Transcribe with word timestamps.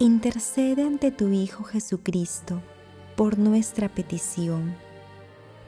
intercede 0.00 0.82
ante 0.82 1.10
tu 1.10 1.28
Hijo 1.28 1.62
Jesucristo 1.62 2.62
por 3.16 3.38
nuestra 3.38 3.90
petición. 3.90 4.74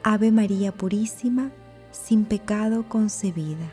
Ave 0.01 0.31
María 0.31 0.71
Purísima, 0.71 1.51
sin 1.91 2.25
pecado 2.25 2.89
concebida. 2.89 3.71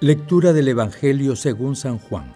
Lectura 0.00 0.52
del 0.52 0.66
Evangelio 0.66 1.36
según 1.36 1.76
San 1.76 1.98
Juan, 1.98 2.34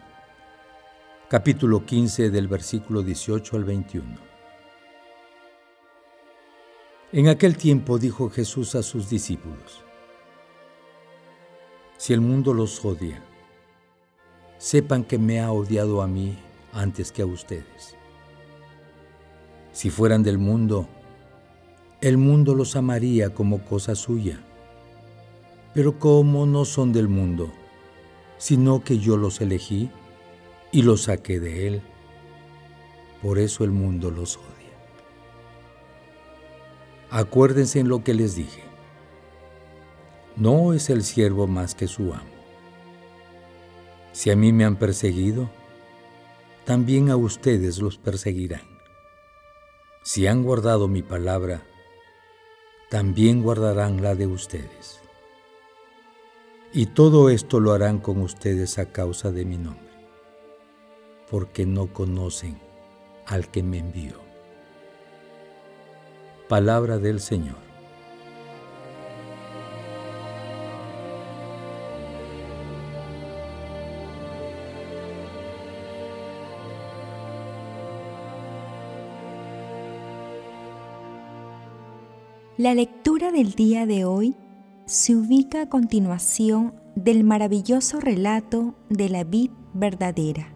capítulo 1.29 1.85
15 1.85 2.31
del 2.31 2.47
versículo 2.47 3.03
18 3.03 3.57
al 3.57 3.65
21. 3.65 4.28
En 7.13 7.29
aquel 7.29 7.57
tiempo 7.57 7.99
dijo 7.99 8.31
Jesús 8.31 8.75
a 8.75 8.83
sus 8.83 9.09
discípulos, 9.09 9.85
Si 11.97 12.13
el 12.13 12.21
mundo 12.21 12.55
los 12.55 12.85
odia, 12.85 13.23
sepan 14.59 15.05
que 15.05 15.19
me 15.19 15.41
ha 15.41 15.53
odiado 15.53 16.03
a 16.03 16.07
mí 16.07 16.37
antes 16.73 17.13
que 17.13 17.23
a 17.23 17.27
ustedes. 17.27 17.97
Si 19.73 19.91
fueran 19.91 20.23
del 20.23 20.39
mundo, 20.39 20.89
el 22.01 22.19
mundo 22.19 22.55
los 22.55 22.77
amaría 22.77 23.31
como 23.35 23.65
cosa 23.65 23.95
suya 23.95 24.41
pero 25.79 25.97
como 25.99 26.45
no 26.45 26.65
son 26.65 26.93
del 26.93 27.07
mundo, 27.07 27.53
sino 28.37 28.83
que 28.83 28.99
yo 28.99 29.17
los 29.17 29.41
elegí 29.41 29.91
y 30.73 30.83
los 30.83 31.03
saqué 31.03 31.39
de 31.39 31.69
él, 31.69 31.83
por 33.23 33.39
eso 33.39 33.63
el 33.63 33.71
mundo 33.71 34.11
los 34.11 34.39
odia. 34.39 34.58
Acuérdense 37.11 37.81
en 37.81 37.89
lo 37.89 38.05
que 38.05 38.13
les 38.13 38.37
dije. 38.37 38.63
No 40.37 40.75
es 40.75 40.91
el 40.91 41.03
siervo 41.03 41.47
más 41.47 41.75
que 41.75 41.89
su 41.89 42.13
amo. 42.13 42.39
Si 44.13 44.31
a 44.31 44.37
mí 44.37 44.53
me 44.53 44.65
han 44.65 44.77
perseguido, 44.77 45.51
también 46.65 47.09
a 47.11 47.17
ustedes 47.17 47.79
los 47.79 47.97
perseguirán. 47.97 48.61
Si 50.03 50.27
han 50.27 50.43
guardado 50.43 50.87
mi 50.87 51.03
palabra, 51.03 51.63
también 52.91 53.43
guardarán 53.43 54.03
la 54.03 54.15
de 54.15 54.27
ustedes. 54.27 55.01
Y 56.73 56.87
todo 56.87 57.31
esto 57.31 57.59
lo 57.61 57.73
harán 57.73 57.99
con 57.99 58.21
ustedes 58.21 58.79
a 58.79 58.93
causa 58.93 59.33
de 59.33 59.47
mi 59.47 59.57
nombre, 59.57 59.93
porque 61.31 61.65
no 61.65 61.93
conocen 61.93 62.59
al 63.27 63.49
que 63.49 63.63
me 63.63 63.79
envió. 63.79 64.28
Palabra 66.49 66.97
del 66.99 67.21
Señor. 67.21 67.57
La 82.57 82.75
lectura 82.75 83.31
del 83.31 83.53
día 83.53 83.85
de 83.85 84.07
hoy 84.07 84.35
se 84.87 85.15
ubica 85.15 85.61
a 85.61 85.69
continuación 85.69 86.73
del 86.97 87.25
maravilloso 87.25 88.01
relato 88.01 88.75
de 88.89 89.11
la 89.11 89.25
vid 89.25 89.51
verdadera 89.75 90.55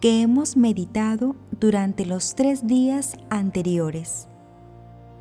que 0.00 0.22
hemos 0.22 0.56
meditado 0.56 1.34
durante 1.58 2.06
los 2.06 2.36
tres 2.36 2.68
días 2.68 3.16
anteriores. 3.30 4.28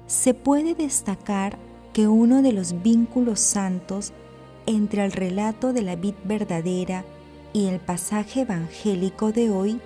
Se 0.07 0.33
puede 0.33 0.73
destacar 0.73 1.57
que 1.93 2.07
uno 2.07 2.41
de 2.41 2.53
los 2.53 2.81
vínculos 2.81 3.39
santos 3.39 4.13
entre 4.65 5.05
el 5.05 5.11
relato 5.11 5.73
de 5.73 5.81
la 5.81 5.95
vid 5.95 6.15
verdadera 6.23 7.05
y 7.53 7.67
el 7.67 7.79
pasaje 7.79 8.41
evangélico 8.41 9.31
de 9.31 9.49
hoy 9.51 9.79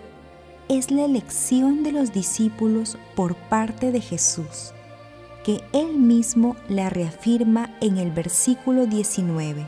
es 0.70 0.90
la 0.92 1.06
elección 1.06 1.84
de 1.84 1.92
los 1.92 2.14
discípulos 2.14 2.98
por 3.16 3.36
parte 3.36 3.92
de 3.92 4.02
Jesús 4.02 4.74
que 5.44 5.64
él 5.74 5.98
mismo 5.98 6.56
la 6.70 6.90
reafirma 6.90 7.76
en 7.82 7.98
el 7.98 8.12
versículo 8.12 8.86
19. 8.86 9.66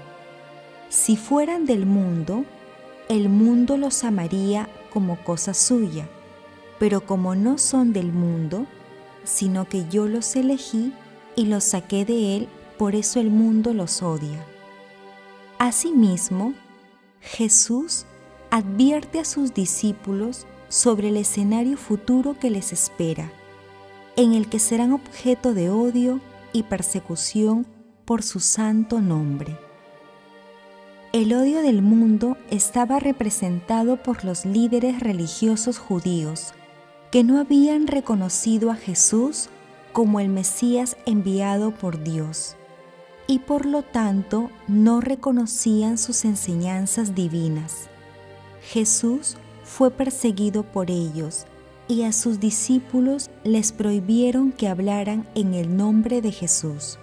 Si 0.89 1.17
fueran 1.17 1.65
del 1.65 1.85
mundo, 1.85 2.45
el 3.09 3.29
mundo 3.29 3.77
los 3.77 4.03
amaría 4.03 4.69
como 4.91 5.17
cosa 5.23 5.53
suya, 5.53 6.07
pero 6.79 7.01
como 7.01 7.35
no 7.35 7.57
son 7.57 7.91
del 7.93 8.11
mundo, 8.13 8.67
sino 9.23 9.67
que 9.67 9.87
yo 9.89 10.07
los 10.07 10.35
elegí 10.35 10.93
y 11.35 11.45
los 11.45 11.63
saqué 11.63 12.05
de 12.05 12.35
él, 12.35 12.49
por 12.77 12.95
eso 12.95 13.19
el 13.19 13.29
mundo 13.29 13.73
los 13.73 14.01
odia. 14.01 14.45
Asimismo, 15.59 16.53
Jesús 17.21 18.05
advierte 18.49 19.19
a 19.19 19.25
sus 19.25 19.53
discípulos 19.53 20.45
sobre 20.69 21.09
el 21.09 21.17
escenario 21.17 21.77
futuro 21.77 22.37
que 22.39 22.49
les 22.49 22.73
espera 22.73 23.31
en 24.15 24.33
el 24.33 24.47
que 24.47 24.59
serán 24.59 24.93
objeto 24.93 25.53
de 25.53 25.69
odio 25.69 26.19
y 26.51 26.63
persecución 26.63 27.65
por 28.05 28.21
su 28.21 28.39
santo 28.39 29.01
nombre. 29.01 29.57
El 31.13 31.33
odio 31.33 31.61
del 31.61 31.81
mundo 31.81 32.37
estaba 32.49 32.99
representado 32.99 34.01
por 34.01 34.25
los 34.25 34.45
líderes 34.45 34.99
religiosos 34.99 35.77
judíos, 35.77 36.53
que 37.13 37.23
no 37.23 37.39
habían 37.39 37.85
reconocido 37.85 38.71
a 38.71 38.75
Jesús 38.75 39.49
como 39.91 40.19
el 40.19 40.29
Mesías 40.29 40.97
enviado 41.05 41.69
por 41.69 42.03
Dios, 42.03 42.55
y 43.27 43.37
por 43.37 43.67
lo 43.67 43.83
tanto 43.83 44.49
no 44.67 44.99
reconocían 44.99 45.99
sus 45.99 46.25
enseñanzas 46.25 47.13
divinas. 47.13 47.87
Jesús 48.63 49.37
fue 49.63 49.91
perseguido 49.91 50.63
por 50.63 50.89
ellos 50.89 51.45
y 51.87 52.01
a 52.01 52.13
sus 52.13 52.39
discípulos 52.39 53.29
les 53.43 53.73
prohibieron 53.73 54.51
que 54.51 54.67
hablaran 54.67 55.27
en 55.35 55.53
el 55.53 55.77
nombre 55.77 56.19
de 56.19 56.31
Jesús. 56.31 56.97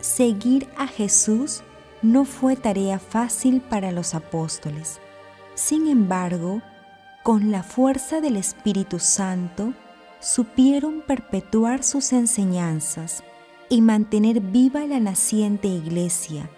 Seguir 0.00 0.66
a 0.76 0.88
Jesús 0.88 1.62
no 2.02 2.24
fue 2.24 2.56
tarea 2.56 2.98
fácil 2.98 3.60
para 3.60 3.92
los 3.92 4.16
apóstoles. 4.16 4.98
Sin 5.54 5.86
embargo, 5.86 6.60
con 7.24 7.50
la 7.50 7.62
fuerza 7.62 8.20
del 8.20 8.36
Espíritu 8.36 8.98
Santo, 8.98 9.72
supieron 10.20 11.00
perpetuar 11.00 11.82
sus 11.82 12.12
enseñanzas 12.12 13.24
y 13.70 13.80
mantener 13.80 14.40
viva 14.40 14.86
la 14.86 15.00
naciente 15.00 15.66
iglesia, 15.66 16.50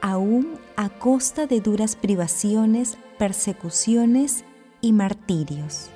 aún 0.00 0.58
a 0.74 0.88
costa 0.88 1.46
de 1.46 1.60
duras 1.60 1.94
privaciones, 1.94 2.98
persecuciones 3.18 4.44
y 4.80 4.92
martirios. 4.92 5.90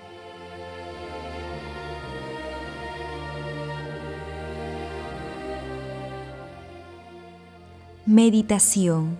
Meditación 8.06 9.18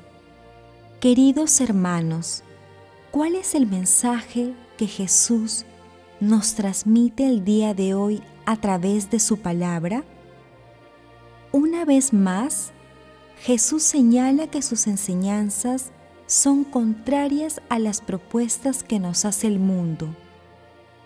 Queridos 1.00 1.60
hermanos, 1.60 2.44
¿cuál 3.10 3.34
es 3.34 3.56
el 3.56 3.66
mensaje 3.66 4.54
que 4.76 4.86
Jesús 4.86 5.64
nos 6.20 6.54
transmite 6.54 7.26
el 7.26 7.44
día 7.44 7.74
de 7.74 7.94
hoy 7.94 8.22
a 8.46 8.56
través 8.56 9.10
de 9.10 9.20
su 9.20 9.38
palabra? 9.38 10.04
Una 11.52 11.84
vez 11.84 12.12
más, 12.12 12.72
Jesús 13.38 13.82
señala 13.82 14.46
que 14.48 14.62
sus 14.62 14.86
enseñanzas 14.86 15.90
son 16.26 16.64
contrarias 16.64 17.60
a 17.68 17.78
las 17.78 18.00
propuestas 18.00 18.82
que 18.82 18.98
nos 18.98 19.24
hace 19.24 19.46
el 19.46 19.58
mundo 19.58 20.14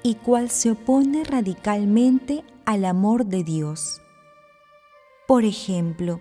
y 0.03 0.15
cual 0.15 0.51
se 0.51 0.71
opone 0.71 1.25
radicalmente 1.25 2.45
al 2.65 2.85
amor 2.85 3.27
de 3.27 3.43
Dios. 3.45 4.01
Por 5.27 5.45
ejemplo, 5.45 6.21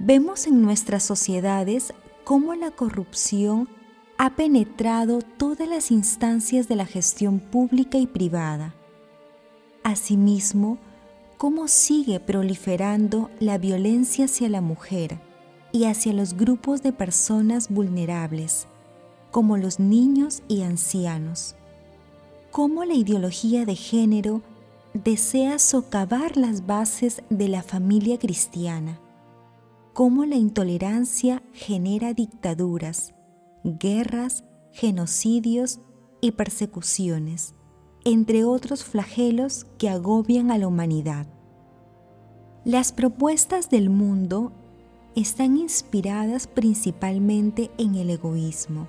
Vemos 0.00 0.46
en 0.46 0.62
nuestras 0.62 1.02
sociedades 1.02 1.92
cómo 2.22 2.54
la 2.54 2.70
corrupción 2.70 3.68
ha 4.20 4.34
penetrado 4.34 5.20
todas 5.22 5.68
las 5.68 5.92
instancias 5.92 6.66
de 6.66 6.74
la 6.74 6.86
gestión 6.86 7.38
pública 7.38 7.98
y 7.98 8.08
privada. 8.08 8.74
Asimismo, 9.84 10.78
cómo 11.36 11.68
sigue 11.68 12.18
proliferando 12.18 13.30
la 13.38 13.58
violencia 13.58 14.24
hacia 14.24 14.48
la 14.48 14.60
mujer 14.60 15.20
y 15.70 15.84
hacia 15.84 16.12
los 16.12 16.34
grupos 16.34 16.82
de 16.82 16.92
personas 16.92 17.68
vulnerables, 17.68 18.66
como 19.30 19.56
los 19.56 19.78
niños 19.78 20.42
y 20.48 20.62
ancianos. 20.62 21.54
Cómo 22.50 22.84
la 22.84 22.94
ideología 22.94 23.64
de 23.64 23.76
género 23.76 24.42
desea 24.94 25.60
socavar 25.60 26.36
las 26.36 26.66
bases 26.66 27.22
de 27.30 27.46
la 27.46 27.62
familia 27.62 28.18
cristiana. 28.18 28.98
Cómo 29.92 30.24
la 30.24 30.34
intolerancia 30.34 31.40
genera 31.52 32.14
dictaduras, 32.14 33.14
guerras, 33.76 34.44
genocidios 34.72 35.80
y 36.20 36.32
persecuciones 36.32 37.54
entre 38.04 38.44
otros 38.44 38.84
flagelos 38.84 39.66
que 39.76 39.88
agobian 39.88 40.50
a 40.50 40.58
la 40.58 40.66
humanidad. 40.66 41.26
Las 42.64 42.92
propuestas 42.92 43.70
del 43.70 43.90
mundo 43.90 44.52
están 45.14 45.56
inspiradas 45.56 46.46
principalmente 46.46 47.70
en 47.78 47.96
el 47.96 48.10
egoísmo 48.10 48.88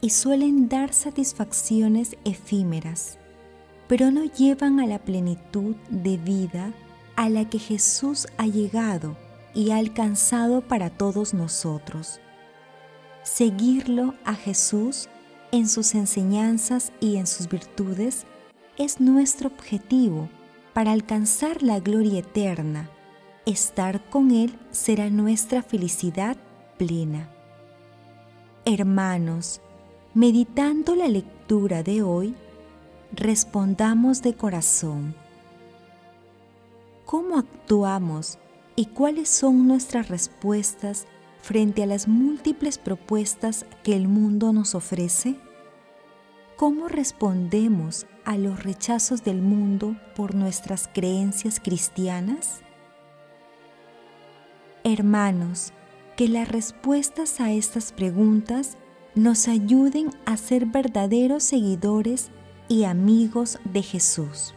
y 0.00 0.10
suelen 0.10 0.68
dar 0.68 0.92
satisfacciones 0.92 2.16
efímeras, 2.24 3.18
pero 3.88 4.10
no 4.10 4.24
llevan 4.24 4.80
a 4.80 4.86
la 4.86 4.98
plenitud 4.98 5.76
de 5.88 6.16
vida 6.18 6.72
a 7.16 7.28
la 7.28 7.48
que 7.48 7.58
Jesús 7.58 8.26
ha 8.36 8.46
llegado 8.46 9.16
y 9.54 9.70
ha 9.70 9.78
alcanzado 9.78 10.60
para 10.60 10.90
todos 10.90 11.32
nosotros. 11.32 12.20
Seguirlo 13.24 14.14
a 14.26 14.34
Jesús 14.34 15.08
en 15.50 15.66
sus 15.66 15.94
enseñanzas 15.94 16.92
y 17.00 17.16
en 17.16 17.26
sus 17.26 17.48
virtudes 17.48 18.26
es 18.76 19.00
nuestro 19.00 19.48
objetivo 19.48 20.28
para 20.74 20.92
alcanzar 20.92 21.62
la 21.62 21.80
gloria 21.80 22.18
eterna. 22.18 22.90
Estar 23.46 24.04
con 24.10 24.30
Él 24.30 24.54
será 24.72 25.08
nuestra 25.08 25.62
felicidad 25.62 26.36
plena. 26.76 27.30
Hermanos, 28.66 29.62
meditando 30.12 30.94
la 30.94 31.08
lectura 31.08 31.82
de 31.82 32.02
hoy, 32.02 32.34
respondamos 33.10 34.20
de 34.20 34.34
corazón. 34.34 35.14
¿Cómo 37.06 37.38
actuamos 37.38 38.38
y 38.76 38.86
cuáles 38.86 39.30
son 39.30 39.66
nuestras 39.66 40.08
respuestas 40.08 41.06
frente 41.44 41.82
a 41.82 41.86
las 41.86 42.08
múltiples 42.08 42.78
propuestas 42.78 43.66
que 43.82 43.94
el 43.94 44.08
mundo 44.08 44.54
nos 44.54 44.74
ofrece? 44.74 45.36
¿Cómo 46.56 46.88
respondemos 46.88 48.06
a 48.24 48.38
los 48.38 48.64
rechazos 48.64 49.24
del 49.24 49.42
mundo 49.42 49.94
por 50.16 50.34
nuestras 50.34 50.88
creencias 50.88 51.60
cristianas? 51.60 52.62
Hermanos, 54.84 55.74
que 56.16 56.28
las 56.28 56.48
respuestas 56.48 57.40
a 57.40 57.52
estas 57.52 57.92
preguntas 57.92 58.78
nos 59.14 59.46
ayuden 59.46 60.12
a 60.24 60.38
ser 60.38 60.64
verdaderos 60.64 61.42
seguidores 61.42 62.30
y 62.68 62.84
amigos 62.84 63.58
de 63.64 63.82
Jesús. 63.82 64.54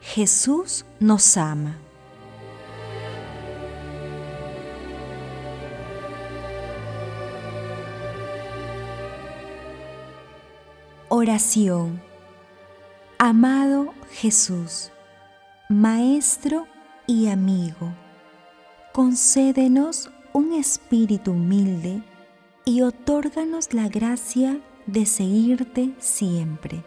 Jesús 0.00 0.86
nos 1.00 1.36
ama. 1.36 1.76
Oración. 11.12 12.00
Amado 13.18 13.94
Jesús, 14.12 14.92
Maestro 15.68 16.68
y 17.04 17.26
amigo, 17.26 17.92
concédenos 18.92 20.08
un 20.32 20.52
espíritu 20.52 21.32
humilde 21.32 22.00
y 22.64 22.82
otórganos 22.82 23.74
la 23.74 23.88
gracia 23.88 24.60
de 24.86 25.04
seguirte 25.04 25.90
siempre. 25.98 26.84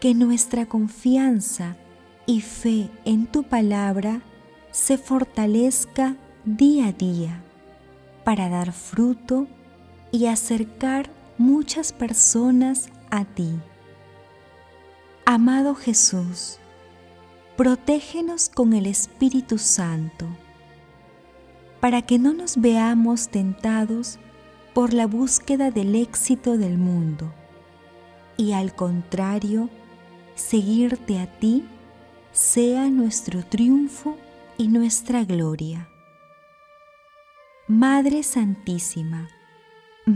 Que 0.00 0.14
nuestra 0.14 0.64
confianza 0.64 1.76
y 2.24 2.40
fe 2.40 2.88
en 3.04 3.26
tu 3.26 3.42
palabra 3.42 4.22
se 4.70 4.96
fortalezca 4.96 6.16
día 6.46 6.86
a 6.86 6.92
día 6.92 7.42
para 8.24 8.48
dar 8.48 8.72
fruto 8.72 9.46
y 10.10 10.24
acercar 10.24 11.19
muchas 11.40 11.94
personas 11.94 12.90
a 13.10 13.24
ti. 13.24 13.58
Amado 15.24 15.74
Jesús, 15.74 16.58
protégenos 17.56 18.50
con 18.50 18.74
el 18.74 18.84
Espíritu 18.84 19.56
Santo, 19.56 20.26
para 21.80 22.02
que 22.02 22.18
no 22.18 22.34
nos 22.34 22.58
veamos 22.58 23.28
tentados 23.28 24.18
por 24.74 24.92
la 24.92 25.06
búsqueda 25.06 25.70
del 25.70 25.94
éxito 25.94 26.58
del 26.58 26.76
mundo, 26.76 27.32
y 28.36 28.52
al 28.52 28.74
contrario, 28.74 29.70
seguirte 30.34 31.18
a 31.18 31.38
ti 31.38 31.64
sea 32.32 32.90
nuestro 32.90 33.46
triunfo 33.46 34.18
y 34.58 34.68
nuestra 34.68 35.24
gloria. 35.24 35.88
Madre 37.66 38.24
Santísima, 38.24 39.30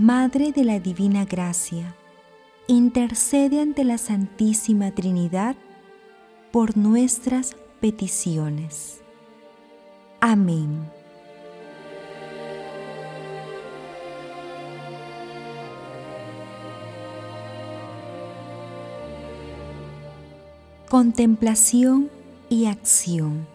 Madre 0.00 0.50
de 0.50 0.64
la 0.64 0.80
Divina 0.80 1.24
Gracia, 1.24 1.94
intercede 2.66 3.60
ante 3.60 3.84
la 3.84 3.96
Santísima 3.96 4.90
Trinidad 4.90 5.54
por 6.50 6.76
nuestras 6.76 7.54
peticiones. 7.80 9.02
Amén. 10.20 10.90
Contemplación 20.88 22.10
y 22.48 22.66
acción. 22.66 23.46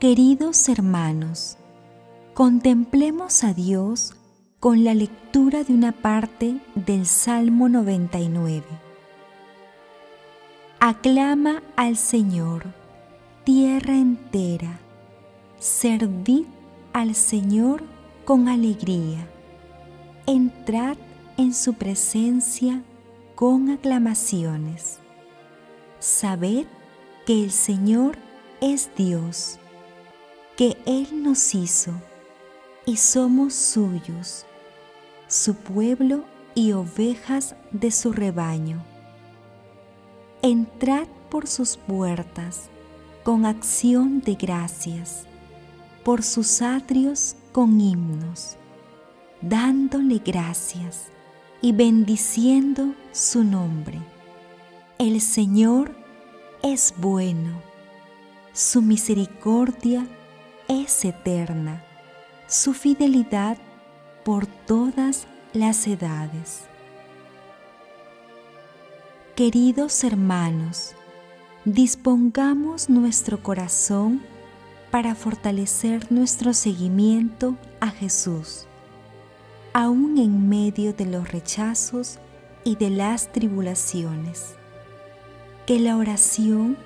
Queridos 0.00 0.68
hermanos, 0.68 1.58
contemplemos 2.34 3.44
a 3.44 3.54
Dios 3.54 4.16
con 4.62 4.84
la 4.84 4.94
lectura 4.94 5.64
de 5.64 5.74
una 5.74 5.90
parte 5.90 6.56
del 6.76 7.04
Salmo 7.04 7.68
99. 7.68 8.62
Aclama 10.78 11.64
al 11.74 11.96
Señor, 11.96 12.66
tierra 13.42 13.94
entera, 13.94 14.78
servid 15.58 16.44
al 16.92 17.16
Señor 17.16 17.82
con 18.24 18.48
alegría, 18.48 19.26
entrad 20.26 20.96
en 21.36 21.54
su 21.54 21.74
presencia 21.74 22.84
con 23.34 23.68
aclamaciones. 23.68 25.00
Sabed 25.98 26.66
que 27.26 27.42
el 27.42 27.50
Señor 27.50 28.16
es 28.60 28.92
Dios, 28.96 29.58
que 30.56 30.76
Él 30.86 31.20
nos 31.20 31.52
hizo 31.56 31.90
y 32.86 32.98
somos 32.98 33.54
suyos 33.54 34.46
su 35.32 35.54
pueblo 35.54 36.26
y 36.54 36.72
ovejas 36.72 37.56
de 37.70 37.90
su 37.90 38.12
rebaño. 38.12 38.84
Entrad 40.42 41.06
por 41.30 41.48
sus 41.48 41.78
puertas 41.78 42.68
con 43.22 43.46
acción 43.46 44.20
de 44.20 44.34
gracias, 44.34 45.24
por 46.04 46.22
sus 46.22 46.60
atrios 46.60 47.34
con 47.50 47.80
himnos, 47.80 48.58
dándole 49.40 50.18
gracias 50.18 51.04
y 51.62 51.72
bendiciendo 51.72 52.92
su 53.12 53.42
nombre. 53.42 54.00
El 54.98 55.18
Señor 55.22 55.96
es 56.62 56.92
bueno, 56.98 57.58
su 58.52 58.82
misericordia 58.82 60.06
es 60.68 61.06
eterna, 61.06 61.82
su 62.48 62.74
fidelidad 62.74 63.56
por 64.24 64.46
todas 64.46 65.26
las 65.52 65.86
edades. 65.86 66.64
Queridos 69.34 70.04
hermanos, 70.04 70.94
dispongamos 71.64 72.88
nuestro 72.88 73.42
corazón 73.42 74.22
para 74.90 75.14
fortalecer 75.14 76.12
nuestro 76.12 76.52
seguimiento 76.52 77.56
a 77.80 77.88
Jesús, 77.88 78.66
aún 79.72 80.18
en 80.18 80.48
medio 80.48 80.92
de 80.92 81.06
los 81.06 81.32
rechazos 81.32 82.18
y 82.62 82.76
de 82.76 82.90
las 82.90 83.32
tribulaciones. 83.32 84.54
Que 85.66 85.80
la 85.80 85.96
oración 85.96 86.76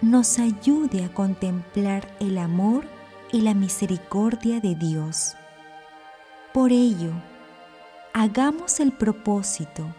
nos 0.00 0.38
ayude 0.38 1.04
a 1.04 1.12
contemplar 1.12 2.08
el 2.20 2.38
amor 2.38 2.84
y 3.32 3.42
la 3.42 3.54
misericordia 3.54 4.60
de 4.60 4.74
Dios 4.74 5.36
por 6.56 6.72
ello, 6.72 7.12
hagamos 8.14 8.80
el 8.80 8.90
propósito 8.90 9.94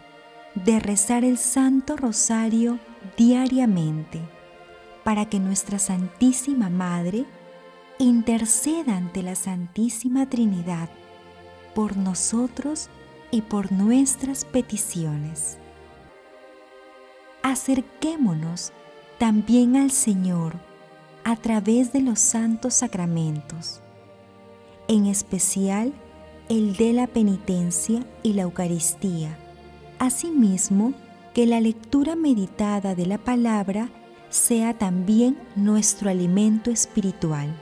de 0.56 0.80
rezar 0.80 1.22
el 1.22 1.38
Santo 1.38 1.96
Rosario 1.96 2.80
diariamente 3.16 4.20
para 5.04 5.26
que 5.26 5.38
nuestra 5.38 5.78
Santísima 5.78 6.68
Madre 6.68 7.26
interceda 8.00 8.96
ante 8.96 9.22
la 9.22 9.36
Santísima 9.36 10.28
Trinidad 10.28 10.88
por 11.76 11.96
nosotros 11.96 12.88
y 13.30 13.42
por 13.42 13.70
nuestras 13.70 14.44
peticiones. 14.44 15.58
Acerquémonos 17.44 18.72
también 19.18 19.76
al 19.76 19.92
Señor 19.92 20.56
a 21.22 21.36
través 21.36 21.92
de 21.92 22.00
los 22.00 22.18
santos 22.18 22.74
sacramentos, 22.74 23.80
en 24.88 25.06
especial 25.06 25.92
el 26.48 26.76
de 26.76 26.92
la 26.92 27.06
penitencia 27.06 28.04
y 28.22 28.32
la 28.32 28.42
Eucaristía. 28.42 29.36
Asimismo, 29.98 30.94
que 31.34 31.46
la 31.46 31.60
lectura 31.60 32.16
meditada 32.16 32.94
de 32.94 33.06
la 33.06 33.18
palabra 33.18 33.90
sea 34.30 34.76
también 34.76 35.38
nuestro 35.56 36.10
alimento 36.10 36.70
espiritual. 36.70 37.54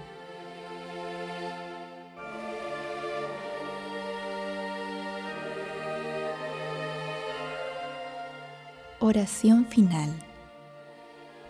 Oración 8.98 9.66
final. 9.66 10.10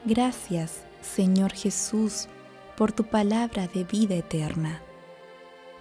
Gracias, 0.05 0.85
Señor 1.01 1.53
Jesús, 1.53 2.29
por 2.77 2.93
tu 2.93 3.05
palabra 3.05 3.69
de 3.69 3.85
vida 3.85 4.15
eterna. 4.15 4.83